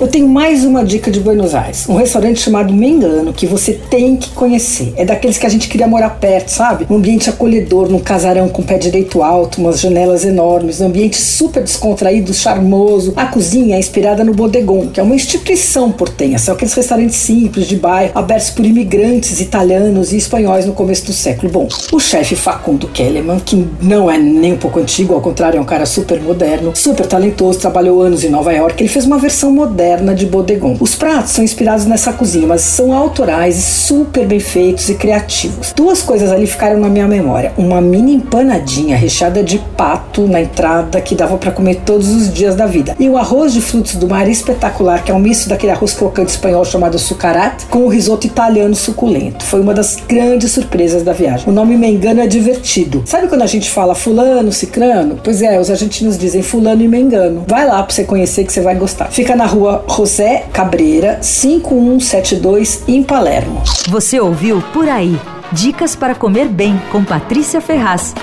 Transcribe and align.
Eu 0.00 0.06
tenho 0.06 0.28
mais 0.28 0.64
uma 0.64 0.84
dica 0.84 1.10
de 1.10 1.18
Buenos 1.18 1.56
Aires. 1.56 1.88
Um 1.88 1.96
restaurante 1.96 2.38
chamado 2.38 2.72
Mengano 2.72 3.32
que 3.32 3.48
você 3.48 3.72
tem 3.72 4.16
que 4.16 4.30
conhecer. 4.30 4.92
É 4.96 5.04
daqueles 5.04 5.38
que 5.38 5.44
a 5.44 5.48
gente 5.48 5.68
queria 5.68 5.88
morar 5.88 6.10
perto, 6.10 6.50
sabe? 6.50 6.86
Um 6.88 6.98
ambiente 6.98 7.28
acolhedor, 7.28 7.88
num 7.88 7.98
casarão 7.98 8.48
com 8.48 8.62
pé 8.62 8.78
direito 8.78 9.24
alto, 9.24 9.60
umas 9.60 9.80
janelas 9.80 10.24
enormes, 10.24 10.80
um 10.80 10.86
ambiente 10.86 11.16
super 11.16 11.64
descontraído, 11.64 12.32
charmoso. 12.32 13.12
A 13.16 13.26
cozinha 13.26 13.74
é 13.74 13.80
inspirada 13.80 14.22
no 14.22 14.32
Bodegon, 14.32 14.86
que 14.86 15.00
é 15.00 15.02
uma 15.02 15.16
instituição 15.16 15.90
portenha. 15.90 16.38
São 16.38 16.54
aqueles 16.54 16.74
restaurantes 16.74 17.16
simples 17.16 17.66
de 17.66 17.74
bairro, 17.74 18.12
abertos 18.14 18.50
por 18.50 18.64
imigrantes 18.64 19.40
italianos 19.40 20.12
e 20.12 20.16
espanhóis 20.16 20.64
no 20.64 20.74
começo 20.74 21.06
do 21.06 21.12
século. 21.12 21.50
Bom, 21.50 21.66
o 21.90 21.98
chefe 21.98 22.36
Facundo 22.36 22.86
Kellerman, 22.86 23.40
que 23.40 23.66
não 23.82 24.08
é 24.08 24.16
nem 24.16 24.52
um 24.52 24.58
pouco 24.58 24.78
antigo, 24.78 25.12
ao 25.14 25.20
contrário, 25.20 25.58
é 25.58 25.60
um 25.60 25.64
cara 25.64 25.84
super 25.84 26.22
moderno, 26.22 26.70
super 26.76 27.04
talentoso, 27.04 27.58
trabalhou 27.58 28.00
anos 28.00 28.22
em 28.22 28.28
Nova 28.28 28.52
York. 28.52 28.80
Ele 28.80 28.88
fez 28.88 29.04
uma 29.04 29.18
versão 29.18 29.50
moderna 29.50 29.87
moderna 29.88 30.14
de 30.14 30.26
Bodegon. 30.26 30.76
Os 30.80 30.94
pratos 30.94 31.32
são 31.32 31.42
inspirados 31.42 31.86
nessa 31.86 32.12
cozinha, 32.12 32.46
mas 32.46 32.60
são 32.60 32.92
autorais 32.92 33.56
super 33.56 34.26
bem 34.26 34.38
feitos 34.38 34.90
e 34.90 34.94
criativos. 34.94 35.72
Duas 35.74 36.02
coisas 36.02 36.30
ali 36.30 36.46
ficaram 36.46 36.78
na 36.78 36.88
minha 36.88 37.08
memória: 37.08 37.52
uma 37.56 37.80
mini 37.80 38.14
empanadinha 38.14 38.96
recheada 38.96 39.42
de 39.42 39.58
pato 39.76 40.26
na 40.26 40.42
entrada 40.42 41.00
que 41.00 41.14
dava 41.14 41.38
para 41.38 41.50
comer 41.50 41.76
todos 41.86 42.08
os 42.10 42.32
dias 42.32 42.54
da 42.54 42.66
vida, 42.66 42.94
e 42.98 43.08
o 43.08 43.16
arroz 43.16 43.54
de 43.54 43.62
frutos 43.62 43.94
do 43.94 44.06
mar 44.06 44.28
espetacular, 44.28 45.02
que 45.02 45.10
é 45.10 45.14
um 45.14 45.18
misto 45.18 45.48
daquele 45.48 45.72
arroz 45.72 45.94
crocante 45.94 46.32
espanhol 46.32 46.64
chamado 46.64 46.98
sucarat 46.98 47.64
com 47.70 47.84
o 47.84 47.88
risoto 47.88 48.26
italiano 48.26 48.74
suculento. 48.74 49.44
Foi 49.44 49.60
uma 49.60 49.72
das 49.72 49.96
grandes 49.96 50.52
surpresas 50.52 51.02
da 51.02 51.12
viagem. 51.12 51.48
O 51.48 51.52
nome 51.52 51.76
me 51.76 51.88
engano 51.88 52.20
é 52.20 52.26
divertido. 52.26 53.02
Sabe 53.06 53.28
quando 53.28 53.42
a 53.42 53.46
gente 53.46 53.70
fala 53.70 53.94
fulano, 53.94 54.52
cicrano? 54.52 55.18
Pois 55.24 55.40
é, 55.40 55.58
os 55.58 55.70
argentinos 55.70 56.18
dizem 56.18 56.42
fulano 56.42 56.82
e 56.82 56.88
mengano. 56.88 57.44
Vai 57.46 57.66
lá 57.66 57.82
para 57.82 57.94
você 57.94 58.04
conhecer 58.04 58.44
que 58.44 58.52
você 58.52 58.60
vai 58.60 58.74
gostar. 58.74 59.06
Fica 59.10 59.34
na 59.34 59.46
rua 59.86 59.98
José 59.98 60.46
Cabreira, 60.52 61.18
5172, 61.22 62.84
em 62.88 63.02
Palermo. 63.02 63.62
Você 63.88 64.18
ouviu 64.20 64.62
Por 64.72 64.88
Aí. 64.88 65.18
Dicas 65.52 65.96
para 65.96 66.14
comer 66.14 66.48
bem 66.48 66.80
com 66.90 67.04
Patrícia 67.04 67.60
Ferraz. 67.60 68.14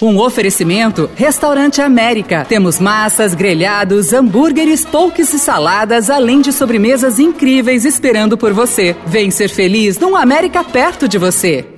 Um 0.00 0.18
oferecimento 0.18 1.08
Restaurante 1.14 1.80
América. 1.80 2.44
Temos 2.48 2.78
massas, 2.78 3.34
grelhados, 3.34 4.12
hambúrgueres, 4.12 4.84
polques 4.84 5.32
e 5.32 5.38
saladas, 5.38 6.10
além 6.10 6.40
de 6.40 6.52
sobremesas 6.52 7.18
incríveis 7.18 7.84
esperando 7.84 8.36
por 8.36 8.52
você. 8.52 8.94
Vem 9.06 9.30
ser 9.30 9.48
feliz 9.48 9.98
num 9.98 10.14
América 10.14 10.62
perto 10.62 11.08
de 11.08 11.16
você. 11.18 11.73